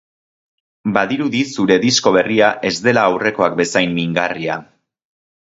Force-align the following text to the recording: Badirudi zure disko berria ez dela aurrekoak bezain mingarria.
Badirudi 0.95 1.41
zure 1.55 1.77
disko 1.83 2.13
berria 2.15 2.49
ez 2.71 2.73
dela 2.87 3.05
aurrekoak 3.11 3.61
bezain 3.61 3.95
mingarria. 4.01 4.59